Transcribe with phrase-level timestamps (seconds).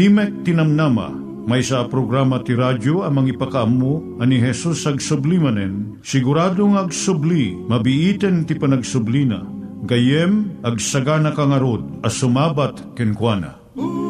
[0.00, 1.12] Timek Tinamnama,
[1.44, 8.48] may sa programa ti radyo amang ipakaamu ani Jesus ag sublimanen, siguradong ag subli, mabiiten
[8.48, 9.44] ti panagsublina,
[9.84, 13.60] gayem ag sagana kangarod as sumabat kenkwana.
[13.76, 14.09] umay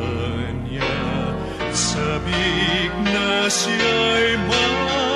[2.19, 5.10] bigness y Mar.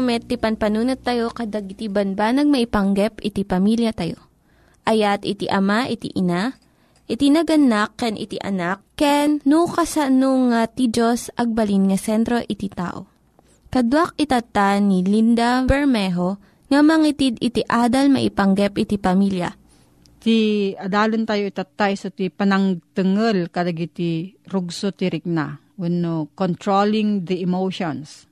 [0.00, 4.16] Tayo met, ti panpanunat tayo kadag iti banbanag maipanggep iti pamilya tayo.
[4.88, 6.56] ayat iti ama iti ina,
[7.04, 12.72] iti naganak ken iti anak, ken no kasano nga ti Diyos agbalin nga sentro iti
[12.72, 13.12] tao.
[13.68, 16.40] Kaduak itata ni Linda Bermejo
[16.72, 19.52] nga mangitid iti adal maipanggep iti pamilya.
[20.16, 20.36] Ti
[20.80, 25.60] adalon tayo itatay so ti panangtengel kadagiti rugso ti rikna.
[25.76, 28.29] Wenno controlling the emotions.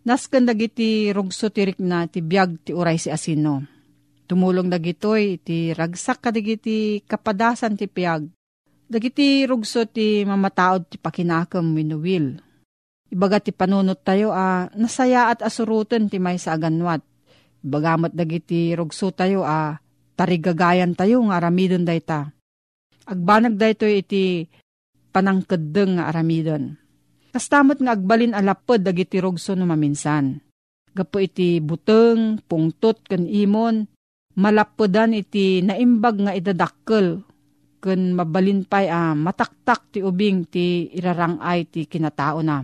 [0.00, 3.68] Nasken dagiti rugso ti rikna ti biag ti uray si asino.
[4.24, 8.24] Tumulong dagitoy ti ragsak kadagiti kapadasan ti piag.
[8.88, 12.40] Dagiti rugso ti mamataod ti pakinakam winuwil.
[13.12, 17.04] Ibaga ti panunot tayo a ah, nasaya at asurutan ti may sa aganwat.
[17.60, 19.70] Ibagamot dagiti rugso tayo a ah,
[20.16, 22.32] tarigagayan tayo nga aramidon dayta.
[23.04, 24.48] Agbanag dayto iti
[25.12, 26.79] panangkedeng nga aramidon.
[27.30, 30.42] Kastamot nga agbalin alapod dagiti rugso no maminsan.
[30.90, 33.86] Gapo iti buteng, pungtot ken imon,
[34.34, 37.22] malapodan iti naimbag nga idadakkel
[37.80, 42.60] ken mabalin pay a ah, mataktak ti ubing ti irarangay ti kinatao na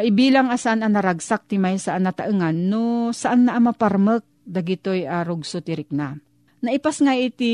[0.00, 5.90] Maibilang asan ang naragsak ti may saan nataengan no saan na maparmek dagitoy arog sotirik
[5.92, 6.16] na.
[6.62, 7.52] Naipas nga iti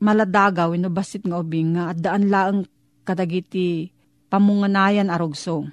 [0.00, 2.60] maladagaw no basit nga ubing nga daan laeng
[3.04, 3.92] kadagiti
[4.32, 5.68] pamunganayan arogso.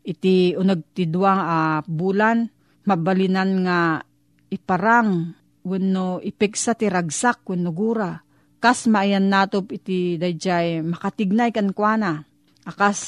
[0.00, 2.48] Iti unag ti duwang uh, bulan
[2.88, 4.00] mabalinan nga
[4.48, 5.36] iparang
[5.68, 8.16] wenno ipeksa ti ragsak wenno gura.
[8.56, 12.24] Kas maayan natop iti dayjay makatignay kan kuana.
[12.64, 12.98] Akas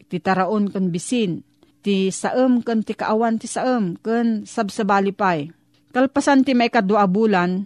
[0.00, 1.44] iti taraon kan bisin
[1.84, 5.52] ti saem ken ti kaawan ti saem ken sabsabali pay.
[5.92, 7.64] Kalpasan ti may kadua bulan,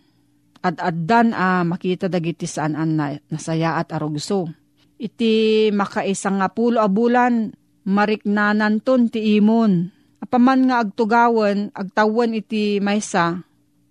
[0.61, 4.53] at addan a makita dagiti saan an na, nasaya at arugso.
[5.01, 7.57] Iti makaisang nga pulo a bulan,
[7.89, 9.89] mariknanan ton ti imon.
[10.21, 13.41] Apaman nga agtugawan, agtawan iti maysa,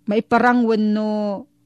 [0.06, 1.10] maiparangwan no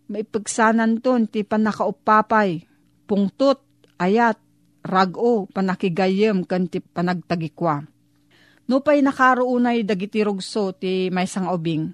[0.09, 2.65] maipagsanan ton ti panakaupapay,
[3.05, 3.61] pungtot,
[4.01, 4.41] ayat,
[4.81, 7.85] rago, panakigayem, kan ti panagtagikwa.
[8.65, 11.93] No pa'y nakaroonay dagiti rugso ti may sang ubing.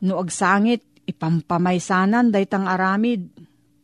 [0.00, 3.28] No agsangit, ipampamaysanan daytang aramid.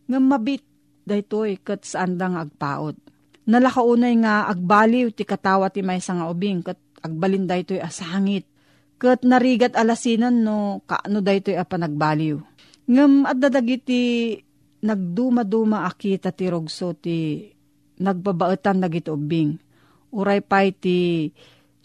[0.09, 0.65] Nga mabit
[1.07, 2.99] daytoy kat saan dang agpaot.
[3.47, 8.43] Nalakaunay nga agbaliw ti katawa ti may sang ubing kat agbalin daytoy asangit.
[8.99, 12.43] Kat narigat alasinan no kaano daytoy a panagbaliw.
[12.91, 14.35] Ngam at dadagiti
[14.83, 17.47] nagduma-duma akita ti rugso ti
[18.03, 19.55] nagbabaetan dagiti ubing.
[20.11, 21.31] Uray pay ti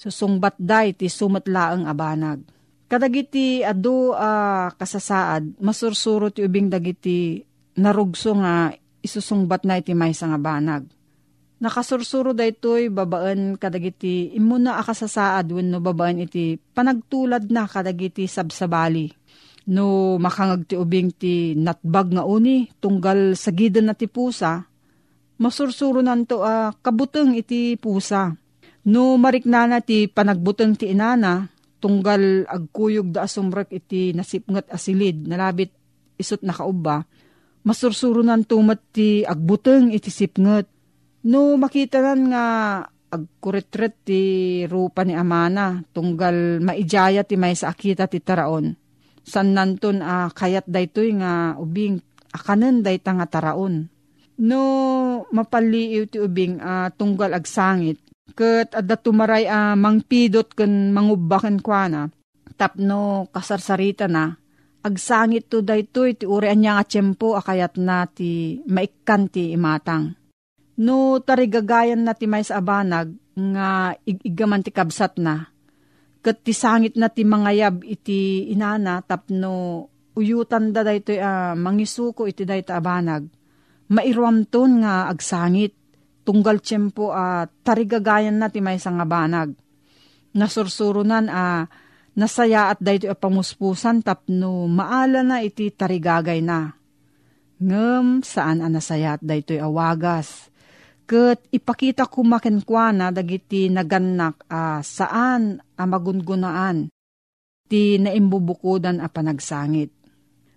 [0.01, 2.41] susungbat day ti sumatlaang abanag.
[2.89, 7.39] Kadagiti adu uh, kasasaad, masursuro ti ubing dagiti
[7.79, 10.85] narugso nga isusungbat na iti may nga banag.
[11.61, 19.13] Nakasursuro daytoy babaan kadagiti imuna akasasaad wenno babaan iti panagtulad na kadagiti sabsabali.
[19.69, 24.65] No makangag ti ubing ti natbag nga uni tunggal sagidan na ti pusa,
[25.37, 28.33] masursuro nanto uh, kabuteng iti pusa
[28.81, 31.45] No mariknana ti panagbuteng ti inana,
[31.77, 35.69] tunggal agkuyog da asumrek iti nasipngat asilid, nalabit
[36.17, 37.05] isot nakauba,
[37.61, 40.65] masursurunan tumat ti agbuteng iti sipngat.
[41.27, 42.45] No makita nan nga
[43.11, 44.21] agkuretret ti
[44.65, 48.73] rupa ni amana, tunggal maijaya ti may akita ti taraon.
[49.21, 52.01] San nanton a uh, kayat daytoy nga ubing
[52.33, 53.85] akanen dayta nga taraon.
[54.41, 54.63] No
[55.29, 58.01] mapaliiw ti ubing uh, tunggal agsangit,
[58.31, 62.09] Kat adda tumaray a uh, mangpidot ken mangubaken kwa
[62.57, 64.40] Tapno kasarsarita na.
[64.81, 70.17] Agsangit to daytoy ti uri anya nga tiyempo akayat na ti maikkan ti imatang.
[70.81, 75.53] No tarigagayan na ti may abanag nga igigaman ti kabsat na.
[76.25, 79.85] Kat ti sangit na ti mangayab iti inana tapno
[80.17, 83.29] uyutan da daytoy uh, mangisuko iti dayta abanag.
[83.93, 85.77] Mairuamton nga agsangit
[86.25, 89.53] tunggal tiyempo a uh, tarigagayan na ti may nga banag.
[90.33, 96.75] Nasursurunan a uh, nasaya at dayto a pamuspusan tapno maala na iti tarigagay na.
[97.61, 100.49] Ngem saan a nasaya at dayto awagas.
[101.07, 106.87] Kat ipakita ko makenkwana dagiti naganak a uh, saan a magungunaan
[107.67, 109.91] ti naimbubukudan a panagsangit.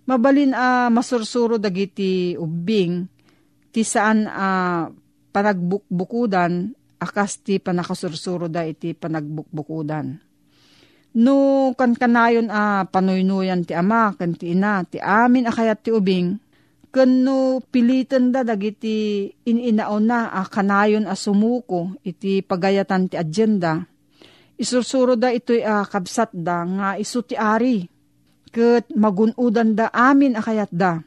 [0.07, 3.03] Mabalin a uh, masursuro dagiti ubing
[3.75, 4.83] ti saan a uh,
[5.35, 6.71] panagbukbukudan,
[7.03, 10.24] akas ti panakasursuro da iti panagbukbukudan.
[11.15, 16.35] No kan kanayon a panuynuyan ti ama, kan ti ina, ti amin akayat ti ubing,
[16.91, 23.79] kan no pilitan da dagiti ininaon na a kanayon a sumuko iti pagayatan ti agenda.
[24.55, 27.87] Isursuro da ito'y a kabsat da nga isu ti ari.
[28.51, 30.99] Kat magunudan da amin akayat da.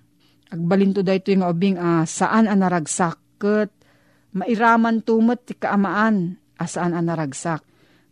[0.53, 3.17] Agbalinto da ito yung ubing ah, saan ang naragsak.
[3.41, 3.73] Kat
[4.37, 7.65] mairaman tumat ti kaamaan asaan ang naragsak.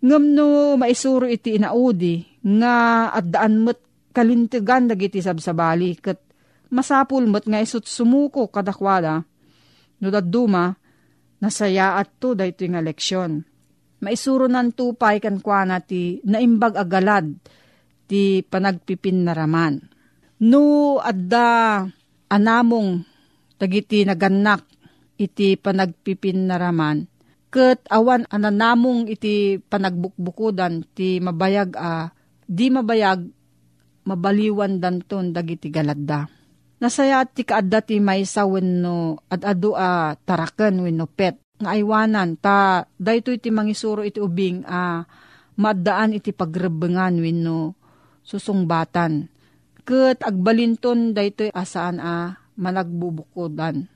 [0.04, 2.20] Ngam no maisuro iti inaudi
[2.60, 3.80] nga at daan mo't
[4.12, 6.20] kalintigan dagiti sabsabali kat
[6.72, 9.24] masapul mo't nga isut sumuko kadakwada.
[9.96, 10.76] No daduma,
[11.40, 13.32] nasaya at to dahito yung leksyon.
[14.04, 17.32] Maisuro nan tupay kan kwa ti naimbag agalad
[18.04, 19.80] ti panagpipin naraman.
[20.44, 21.80] No adda
[22.28, 23.00] anamong
[23.56, 24.68] tagiti naganak
[25.16, 27.08] iti panagpipin naraman,
[27.56, 32.12] ket awan ananamong iti panagbukbukudan ti mabayag a
[32.44, 33.32] di mabayag
[34.04, 36.28] mabaliwan danton dagiti galadda.
[36.76, 43.40] Nasaya ti kaadda ti maysa wenno adado a taraken wenno pet nga aywanan ta daytoy
[43.40, 45.08] ti mangisuro iti ubing a
[45.56, 47.72] maddaan iti pagrebengan wenno
[48.20, 49.32] susungbatan.
[49.88, 53.95] Ket agbalinton daytoy asaan a managbubukodan.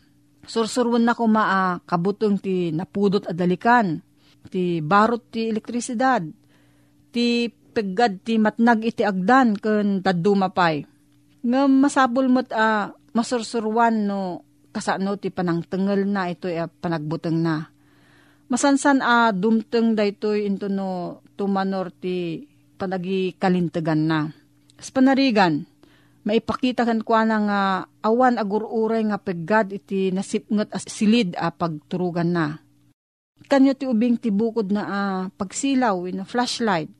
[0.41, 4.01] Sursurwan na ko maa kabutong ti napudot adalikan,
[4.49, 6.25] ti barot ti elektrisidad,
[7.13, 10.83] ti peggad ti matnag iti agdan ken taddu mapay.
[11.41, 17.67] Nga masabol mo't a masursurwan no kasano ti panangtengel na ito a panagbuteng na.
[18.51, 23.31] Masansan a dumteng daytoy into no tumanor ti panagi
[23.95, 24.27] na.
[24.81, 25.69] Sa panarigan,
[26.21, 27.61] maipakita kan kwa na nga
[28.05, 32.61] awan agururay nga peggad iti nasipngot as silid a pagturugan na.
[33.49, 35.01] Kanyo ti ubing ti bukod na a
[35.33, 36.93] pagsilaw in a flashlight.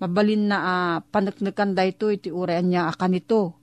[0.00, 3.60] Mabalin na a panaknakan dayto iti urayan niya a kanito.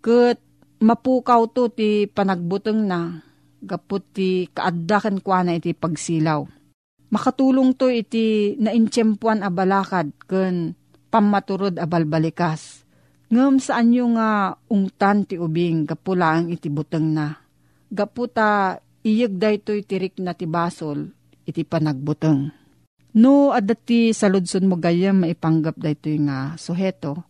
[0.00, 0.38] Kat
[0.78, 3.20] mapukaw to ti panagbuteng na
[3.58, 6.46] gapot ti kaaddakan kwa na iti pagsilaw.
[7.10, 10.78] Makatulong to iti naintyempuan a balakad ken
[11.10, 12.87] pamaturod a balbalikas
[13.28, 17.36] Ngem saan yung nga ungtan ti ubing gapulang iti buteng na.
[17.92, 21.12] Gaputa iyag daytoy tirik na ti basol
[21.44, 22.48] iti panagbuteng.
[23.16, 27.24] No adati sa ludson mo gayam maipanggap daytoy nga suheto.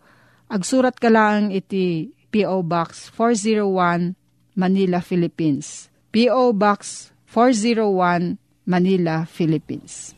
[0.47, 2.63] Agsurat ka lang iti P.O.
[2.63, 4.15] Box 401
[4.59, 5.87] Manila, Philippines.
[6.11, 6.51] P.O.
[6.55, 10.18] Box 401 Manila, Philippines.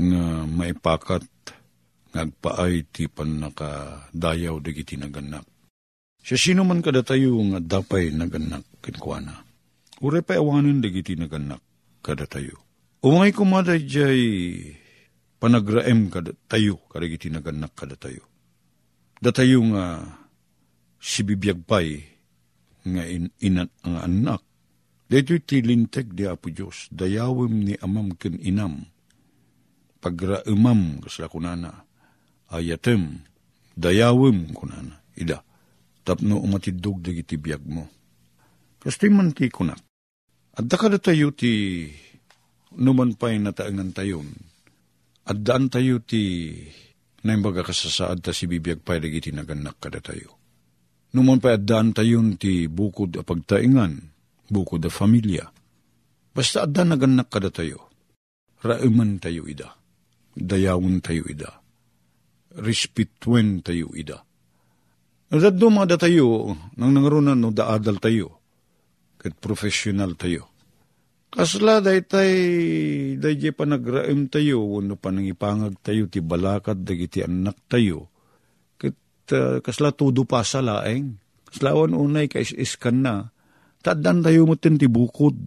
[0.00, 1.24] nga maipakat
[2.10, 5.46] ngagpaay ti panakadayaw dagiti naganak.
[6.20, 9.46] Siya sino man kada tayo nga dapay naganak kinkwana.
[10.02, 11.62] Ure pa awanan dagiti naganak
[12.02, 12.60] kada tayo.
[13.00, 14.20] Umay kumada jay
[15.40, 18.26] panagraem kada tayo kadagiti naganak kada tayo.
[19.20, 20.00] Datayo nga
[21.00, 21.88] si bibiyagpay
[22.90, 24.42] nga in, inat ang anak.
[25.10, 28.86] Dito tilinteg di Apo Diyos, dayawim ni amam ken inam
[30.00, 31.84] pagraemam kasla kunana.
[32.50, 33.22] Ayatem
[33.76, 34.98] dayawem kunana.
[35.14, 35.44] Ida
[36.02, 37.84] tapno umatidog dagiti biyag mo.
[38.80, 39.78] Kasti man ti kunak
[40.56, 41.86] adda kada tayo ti
[42.80, 44.28] numan pa'y nataangan tayon.
[45.28, 46.52] Addaan tayo ti
[47.24, 50.40] naimbaga kasasaad ta si bibiyag pa'y dagiti naganak kada tayo
[51.12, 53.92] numan pa'y addaan tayon ti bukod a pagtaingan
[54.48, 55.50] bukod a familia
[56.32, 57.90] basta adda naganak kada tayo
[58.64, 59.76] raiman tayo ida
[60.34, 61.60] dayawon tayo ida.
[62.58, 64.22] Respetuen tayo ida.
[65.30, 68.42] At dumada tayo, nang nangarunan no daadal tayo,
[69.14, 70.50] kat professional tayo.
[71.30, 72.34] Kasla daytay
[73.14, 78.10] dayjay panagraem tayo wenno panangipangag tayo ti balakad dagiti anak tayo.
[78.74, 78.98] Ket
[79.30, 81.22] uh, kasla tudo pa sa laeng.
[81.46, 83.30] Kaslawan unay kais-iskan na.
[83.78, 85.38] Taddan tayo mo ti bukod.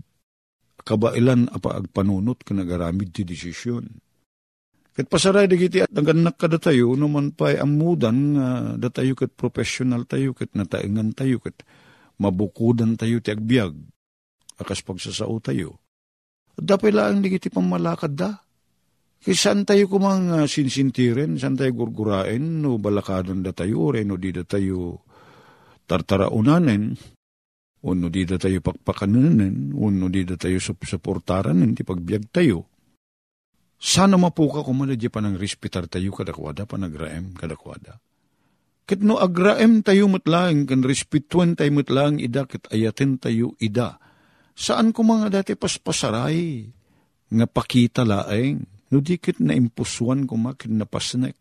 [0.87, 4.02] Kabailan apa agpanunot ka nagaramid ti desisyon.
[4.93, 10.05] Ket pasaray dagiti at naganak ka tayo naman pa amudan nga uh, datayo ket professional
[10.05, 11.65] tayo ket nataengan tayo ket
[12.21, 13.73] mabukudan tayo ti agbyag
[14.61, 15.81] akas pagsasao tayo.
[16.53, 18.37] Dapay lang di kiti pamalakad da.
[19.23, 24.19] Kaya saan tayo kumang uh, sinsintirin, saan tayo gurgurain, no balakadon da tayo, ore no
[24.19, 25.09] di da tayo
[25.89, 26.93] tartaraunanen,
[27.81, 32.72] o no di da tayo pakpakanunen, o no di da tayo suportaran, ti pagbiag tayo.
[33.83, 37.99] Sana mapuka kumana di pa ng respetar tayo kadakwada, panagraem kadakwada.
[38.87, 43.99] Kit no agraem tayo matlang, kan respetuan tayo matlang ida, kit ayaten tayo ida
[44.53, 46.69] Saan ko mga dati paspasaray,
[47.33, 48.61] nga pakita laeng,
[48.93, 51.33] no dikit na impusuan ko makin na pasnek.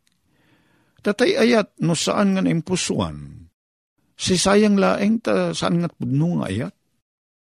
[1.05, 3.47] Tatay ayat, no saan nga na impusuan,
[4.17, 6.75] si sayang laeng ta saan nga pudno nga ayat.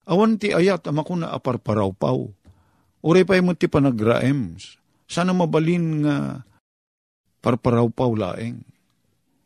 [0.09, 2.38] Awan ti ayat, ama ko na aparparaw-paw.
[3.05, 4.59] Ure pa mo ti panagraem,
[5.07, 6.17] sana mabalin nga
[7.41, 8.59] parparaw-paw laeng.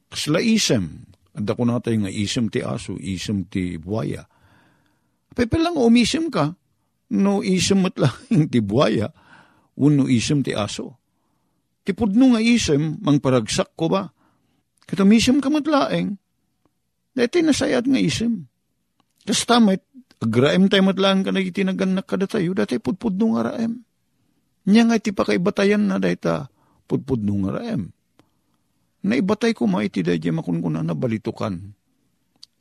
[0.08, 1.04] Kasla isem,
[1.36, 4.24] anda ko natay nga isem ti aso, isem ti buaya
[5.32, 6.52] Pepe lang umisim ka,
[7.16, 8.16] no isim mo't lang
[8.52, 9.08] ti buaya,
[9.80, 11.00] uno isim ti aso.
[11.82, 14.12] Ti pudno nga isim, mang paragsak ko ba?
[14.84, 16.20] Katumisim ka mo't laeng,
[17.16, 18.44] dati nasayat nga isim.
[19.24, 19.82] Kas tamit,
[20.22, 23.82] agraem tayo mo't lang ka nagitinagan kada tayo, dati pudpudno nga raem.
[24.70, 26.46] Nya nga iti pakaibatayan na dayta,
[26.86, 27.90] pudpudno nga raem.
[29.02, 31.58] Naibatay ko maiti dahil makunkuna na balitukan.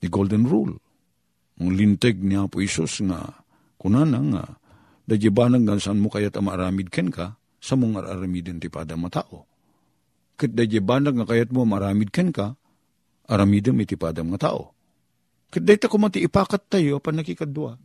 [0.01, 0.81] The golden rule
[1.61, 3.45] ang linteg niya po Isos nga,
[3.77, 4.43] kunana nga,
[5.05, 9.45] dajibanang gansan mo kayat maaramid ken ka, sa mong aramidin ti pada matao.
[10.41, 12.57] Kat dajibanag nga kayat mo maramid ken ka,
[13.29, 14.41] aramidin iti pada mga
[15.51, 15.59] tao.
[15.59, 17.75] Kat dayta ko mati ipakat tayo, panakikadwa.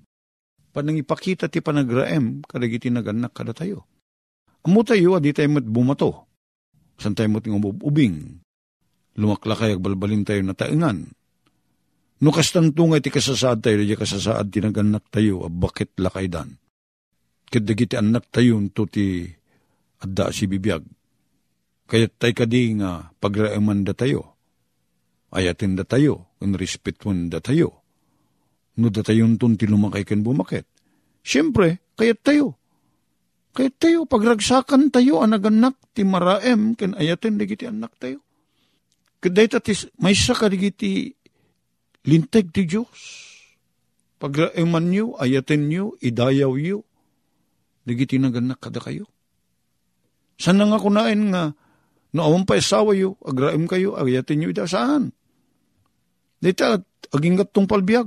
[0.70, 3.90] Panang ipakita ti panagraem, kadagiti naganak kada tayo.
[4.62, 6.30] Amo tayo, adi tayo mat bumato.
[7.00, 7.44] San tayo mat
[7.82, 8.38] ubing.
[9.16, 11.10] Lumaklakay agbalbalin tayo na taingan
[12.16, 16.56] No kastang tungay ti kasasaad tayo, di kasasaad tinaganak tayo, bakit lakay dan.
[17.44, 19.28] Kadagiti anak tayo, to ti
[20.00, 20.80] adda si bibiyag.
[21.86, 24.32] Kaya tay kadi nga pagraaman da tayo.
[25.28, 27.84] Ayatin da tayo, ang respetuan da tayo.
[28.76, 30.68] No da tayo tun ti lumakay kan bumakit.
[31.24, 32.54] Siyempre, kayat tayo.
[33.56, 38.20] Kayat tayo, pagragsakan tayo, anaganak ti maraem, ken ayatin digiti anak tayo.
[39.24, 41.16] Kaday tatis, may sa kadigiti
[42.06, 43.00] Linteg ti Diyos.
[44.20, 46.86] Pagraiman nyo, ayatin nyo, idayaw nyo.
[47.88, 49.08] Nagiti naganak kada kayo.
[50.36, 51.56] Saan nga kunain nga,
[52.12, 55.16] no awang pa isawa yo, agraim kayo, ayatin nyo, ida saan?
[56.46, 56.78] Dita,
[57.10, 58.06] aging tong palbiag.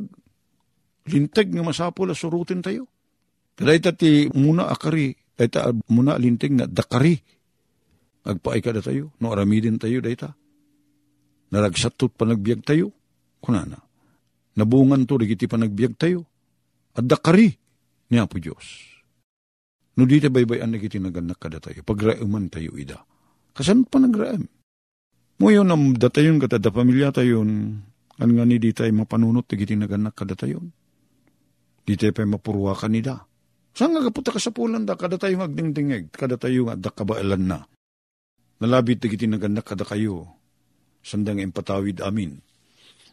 [1.12, 2.88] Linteg nga masapula, surutin tayo.
[3.60, 7.20] Dita ti muna akari, dita muna linteg nga dakari.
[8.24, 10.32] Agpaay kada tayo, no aramidin tayo, dita.
[11.52, 12.96] Naragsatot pa nagbiag tayo,
[13.44, 13.76] kunana.
[14.56, 16.24] Nabungan to, digiti pa nagbiag tayo.
[16.96, 17.52] At dakari
[18.08, 18.88] niya po Diyos.
[20.00, 21.84] No di ta baybayan nagiti naganak kada tayo.
[21.84, 23.04] Pagraiman tayo ida.
[23.52, 24.48] Kasan pa nagraim?
[25.44, 27.84] Ngayon am datayon katada pamilya tayon.
[28.20, 30.68] Ano nga ni di tayo mapanunot digiti naganak kada tayon.
[31.88, 33.16] Di tayo pa mapurwakan nida.
[33.72, 37.44] Saan nga kaputa ka sa pulan da, kada tayo agdingdingeg, kada tayo nga da kabailan
[37.48, 37.64] na.
[38.60, 40.28] Nalabit digiti naganak kada kayo,
[41.00, 42.44] sandang empatawid amin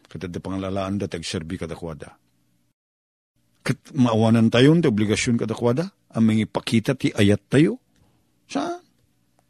[0.07, 2.15] Katad panglalaan da tagserbi kadakwada.
[3.63, 7.83] Kat maawanan tayo ti obligasyon kadakwada, ang mga ipakita ti ayat tayo.
[8.47, 8.79] Saan?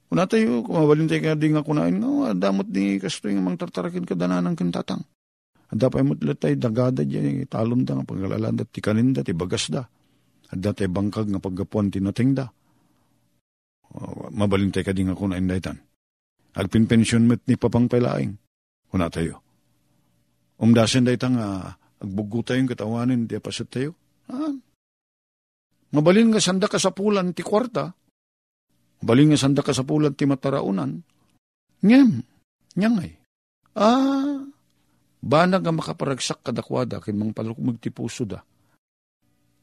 [0.10, 4.50] Kuna tayo, kumabalin tayo kadi nga kunain nga, damot ni kasto yung mga tartarakin kadanan
[4.50, 5.06] ng kintatang.
[5.67, 9.67] At dapat mo tayo dagada dyan, talon da nga paglalaan da, ti kaninda, ti bagas
[9.67, 9.84] da.
[10.47, 12.47] At dati bangkag nga paggapuan ti nating da.
[13.91, 15.77] Uh, mabalin tayo kadi nga kunain da itan.
[16.56, 18.32] Agpinpensyon met ni papang palaing.
[18.88, 19.43] Kuna tayo.
[20.63, 21.67] Umdasin da itang uh,
[21.99, 23.91] agbugo tayong katawanin, di pasat tayo.
[24.32, 24.53] Ah.
[25.88, 27.88] Mabalin nga sanda ka sa pulan ti kwarta,
[28.99, 30.99] mabalin nga sanda ka sa pulan ti mataraunan,
[31.80, 32.12] ngem,
[32.75, 33.15] nyangay.
[33.77, 34.43] Ah,
[35.28, 38.40] banag nga makaparagsak kadakwada, kin mga palukmag ti puso da.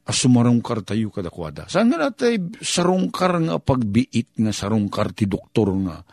[0.05, 1.65] As sumarungkar tayo kadakwada.
[1.65, 6.05] Saan nga natay sarungkar nga pagbiit nga sarungkar ti doktor nga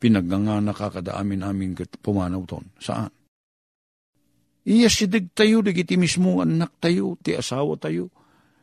[0.00, 2.64] pinaganga nakakada amin amin pumanaw ton.
[2.80, 3.12] Saan?
[4.64, 8.12] Iya sidig tayo, digiti mismo anak tayo, ti asawa tayo.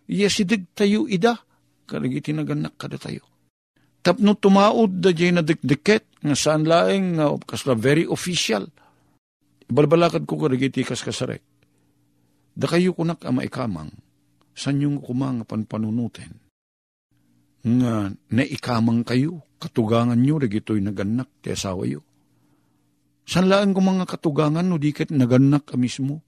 [0.08, 1.36] Yasidig tayo ida,
[1.90, 3.26] karigiti naganak kada tayo.
[4.00, 8.70] Tapno tumaod da jay na dikdiket, nga saan laeng nga kasla very official.
[9.68, 11.44] Ibalbalakad ko karigiti kas kasarek.
[12.58, 13.92] Da kayo kunak ama ikamang,
[14.56, 16.34] san yung kumang panpanunutin.
[17.68, 22.02] Nga naikamang kayo, katugangan nyo, regito'y naganak, ti asawa yo.
[23.28, 26.24] San laan ko mga katugangan, no diket naganak ka mismo.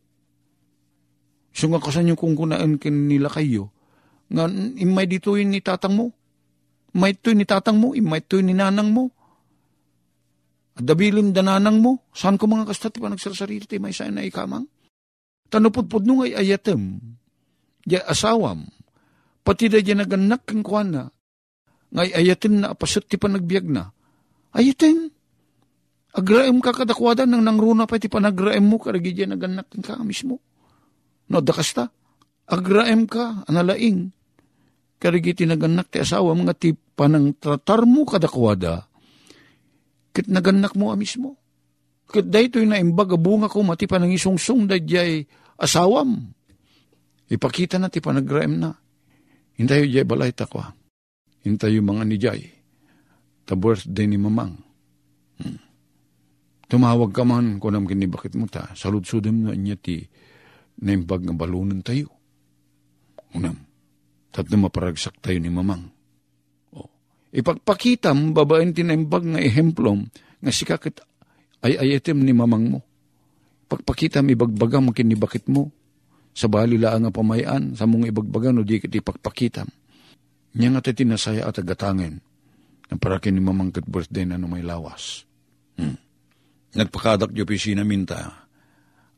[1.56, 3.72] So nga kasan yung kung kunaan nila kayo,
[4.30, 6.06] nga imay dito ni tatang mo,
[6.94, 9.10] imay ito ni tatang mo, imay ito ni nanang mo,
[10.80, 14.66] dabilin dananang mo, saan ko mga kastati pa nagsasarili, ti may saan na ikamang?
[15.50, 17.00] Tanupudpud nung ay ayatem,
[17.84, 18.66] di asawam,
[19.42, 21.10] pati da di naganak kang kuana,
[21.90, 23.90] ngay ayatin na apasot ti panagbiag na,
[24.54, 25.10] ayatin,
[26.14, 30.42] agraem ka kadakwada nang nangruna pa ti panagraem mo, karagi di naganak ka mismo.
[31.30, 31.90] No, dakas ta,
[32.50, 34.10] agraem ka, analaing,
[34.98, 38.89] karigi ti naganak ti asawa, mga ti panang tratar mo kadakwada,
[40.20, 41.40] kit naganak mo mismo.
[42.12, 45.24] Kit daytoy na imbag bunga ko mati panang isungsung da jay
[45.56, 46.36] asawam.
[47.32, 48.76] Ipakita na ti panagraem na.
[49.56, 50.76] Hintayo jay balay takwa.
[51.48, 52.42] Hintayo mga ni jay.
[53.48, 54.60] Ta birthday ni mamang.
[55.40, 55.60] Hmm.
[56.68, 58.76] Tumawag ka man kung nam kinibakit mo ta.
[58.76, 60.04] Saludsudem na niya ti
[60.84, 62.12] na imbag nga balunan tayo.
[63.32, 63.56] Unam.
[64.36, 65.88] Tat na maparagsak tayo ni mamang.
[67.30, 67.34] O.
[67.36, 70.10] Ipagpakitam babaen ti na imbag nga ehemplom
[70.42, 71.06] nga sikakit
[71.62, 72.80] ay ayatem ni mamang mo.
[73.70, 75.70] Pagpakitam ibagbaga mo kinibakit mo.
[76.34, 79.68] Sa balila nga pamayan, sa mong ibagbagan o di kiti pagpakitam.
[80.56, 82.18] Niya nga ti tinasaya at agatangin.
[82.90, 85.28] Na para kini mamang kat birthday na no may lawas.
[85.78, 86.00] Hmm.
[86.74, 88.48] Nagpakadak di opisina minta.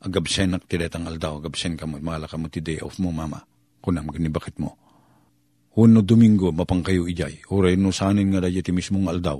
[0.01, 1.39] Agabsen nak tiretang aldaw.
[1.39, 2.01] Agabsen ka mo.
[2.01, 3.39] Mahala ka mo ti day off mo mama.
[3.79, 4.80] Kunam ganibakit mo.
[5.71, 7.47] Huno Domingo, mapang kayo ijay.
[7.47, 9.39] Uray no sanin nga radya ti mismong aldaw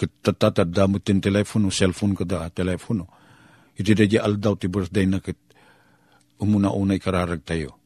[0.00, 3.04] kitatatad damot tin telepono, cellphone ko da, telepono.
[3.76, 5.36] Iti da aldaw ti birthday na kit
[6.40, 7.76] umuna-unay kararag tayo.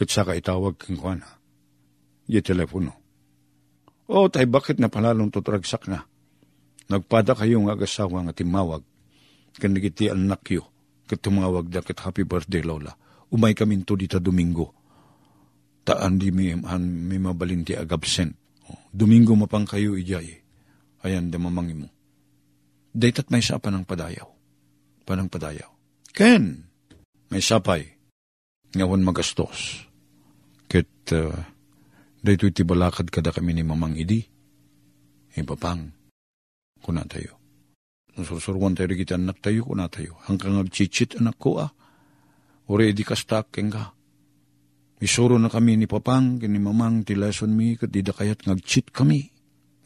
[0.00, 1.28] Kit saka itawag kang kwa na.
[2.24, 2.92] Di telepono.
[4.08, 6.08] O, tay bakit na palalong tutragsak na?
[6.88, 8.80] Nagpada kayo nga agasawa nga timawag.
[9.60, 10.64] Kanigiti anak yo.
[11.04, 12.96] Kit tumawag da kit happy birthday, Lola.
[13.28, 14.72] Umay kami to dita Domingo.
[15.88, 18.36] Taan di mi, mi mabalinti agabsent.
[18.92, 20.48] Domingo mapang kayo ijay
[21.08, 21.88] ayan damamangi mo.
[22.92, 24.26] Daytat may sapa ng padayaw.
[25.06, 25.70] Panang padayaw.
[26.10, 26.66] Ken,
[27.30, 27.84] may sapay.
[28.74, 29.86] Ngawan magastos.
[30.68, 31.32] Kit, uh,
[32.20, 34.20] dayto iti balakad kada kami ni mamang idi.
[35.38, 35.88] Ipapang,
[36.82, 37.38] kuna tayo.
[38.18, 40.18] Susurwan tayo kita anak tayo, kuna tayo.
[40.26, 41.70] Hanggang agchichit anak ko ah.
[42.68, 43.94] Ore di kastak ka.
[44.98, 48.90] Isuro na kami ni papang, kini mamang ti lesson mi, kat di da kayat ngagchit
[48.90, 49.38] kami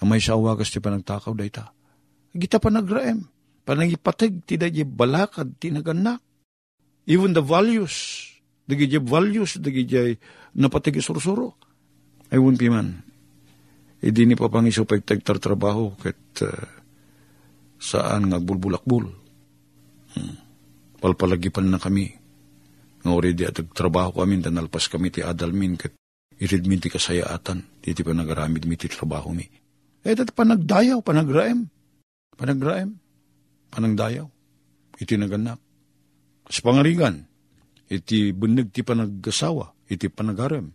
[0.02, 1.64] Amay sa awagas ti panagtakaw da ita.
[2.34, 3.22] Gita panagraem.
[3.62, 6.18] Panangipatig ti da balakad ti naganak.
[7.06, 8.26] Even the values.
[8.66, 9.86] Dagi values, dagi
[10.58, 11.54] napatig sursuro.
[12.34, 12.98] Ay wun piman.
[14.02, 16.66] Idi ni papangisupag tagtartrabaho kat uh,
[17.78, 19.06] saan nga bulbulakbul.
[20.18, 20.36] Hmm.
[20.98, 22.10] Palpalagipan na kami.
[23.02, 25.90] Already at trabaho kami, tanalpas kami ti adalmin kat
[26.38, 27.82] irid mi ti kasayaatan.
[27.82, 29.46] Di ti pa nagaramid mi ti trabaho mi.
[30.02, 31.66] Eh, dati panagdayaw, panagraem.
[32.34, 32.90] Panagraem.
[33.70, 34.26] Panagdayaw.
[34.98, 35.58] Iti naganak.
[36.50, 37.22] Sa pangarigan,
[37.86, 40.74] iti bunag ti panagasawa, iti panagarem.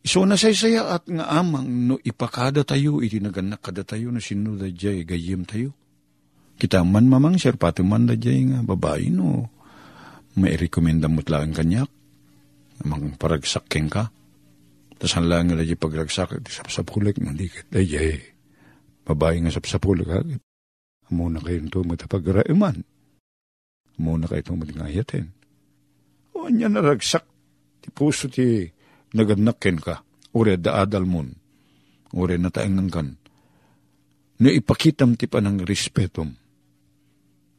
[0.00, 4.68] So nasaysaya at nga amang no ipakada tayo, iti naganak kada tayo na sino da
[4.72, 5.76] jay gayim tayo.
[6.60, 9.48] Kita man mamang sir, pati man da jay nga babae no,
[10.38, 11.90] may rekomenda mo lang kanyak,
[12.82, 14.14] namang paragsaking ka.
[15.00, 18.20] Tas ang lang nga pagragsak, di sapsapulik, nandikit, ay jay,
[19.08, 20.38] babae nga sapsapulik, agad.
[21.10, 22.86] Muna kayo ito matapagraiman.
[23.98, 25.26] Muna kayo itong matingayatin.
[26.36, 27.26] O niya naragsak,
[27.82, 28.68] ti puso ti
[29.16, 30.04] naganakken ka,
[30.36, 31.28] ure daadal mon,
[32.14, 33.08] ure nataengan kan.
[34.40, 36.30] No ipakitam ti pa ng respetom.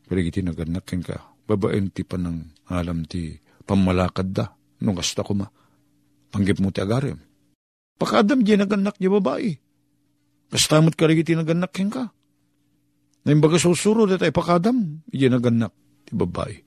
[0.07, 1.17] Pero iti naganakken ka,
[1.51, 3.35] babaen ti pa ng alam ti
[3.67, 4.45] pamalakad da,
[4.79, 5.47] nung kasta ko ma.
[6.31, 7.19] Panggip mo ti agarem
[8.01, 9.53] Pakadam di naganak di babae.
[10.49, 12.09] Kastamot ka rin naganak ka.
[13.21, 15.69] Na baga susuro da tayo pakadam, di naganak
[16.09, 16.57] di babae.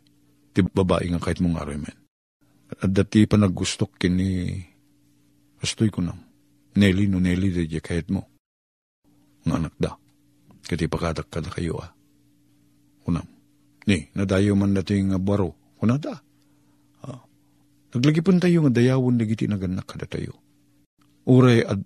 [0.54, 1.98] Di babae nga kahit mong aramen.
[2.78, 4.62] At dati pa naggustok kini
[5.58, 6.22] kastoy ko nam.
[6.78, 8.22] Nelly no Nelly di kahit mo.
[9.42, 9.98] Nga anak da.
[10.62, 11.90] Kati pakadak ka na kayo ah.
[13.02, 13.33] Kunam.
[13.84, 15.76] Ni, nadayo man nating baro.
[15.76, 16.16] Kuna da.
[17.04, 17.20] Ah.
[17.92, 20.32] Naglagipon tayo nga dayawon dagiti naganak kada tayo.
[21.28, 21.84] Uray ad,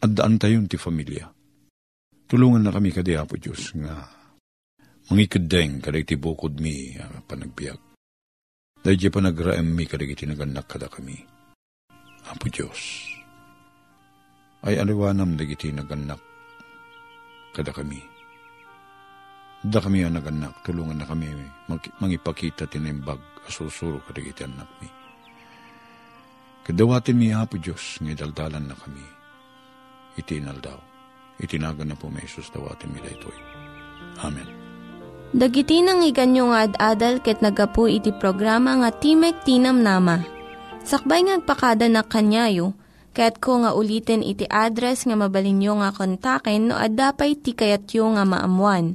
[0.00, 1.28] addaan tayo ti familia.
[2.28, 4.08] Tulungan na kami kadi Apo Diyos nga
[5.12, 7.80] mangikadeng kada iti bukod mi uh, panagbiag.
[8.82, 11.16] Dahil pa nagraem mi kada iti naganak kada kami.
[12.28, 13.12] Apo Diyos.
[14.64, 16.22] Ay aliwanam dagiti naganak
[17.52, 18.00] kada kami.
[19.62, 21.30] Da kami ang naganak, tulungan na kami
[22.02, 24.90] mangipakita tinimbag asusuro kada iti anak mi
[26.62, 29.02] Kadawatin mi Apo Diyos, nga daldalan na kami.
[30.14, 30.78] Itinal daw.
[31.42, 33.38] Itinagan na po may Jesus dawatin mi ito'y.
[34.22, 34.46] Amen.
[35.34, 40.22] Dagiti nang iganyo nga ad-adal ket nagapu iti programa nga Timek Tinam Nama.
[40.86, 42.78] Sakbay ngagpakada na kanyayo,
[43.10, 48.94] ket ko nga ulitin iti address nga mabalinyo nga kontaken no ad-dapay tikayatyo nga maamuan.